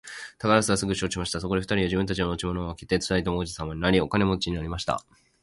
[0.39, 1.39] タラスはすぐ承知しました。
[1.39, 5.05] そこで二人は自分たちの持ち物を分けて二人とも王様になり、お金持になりました。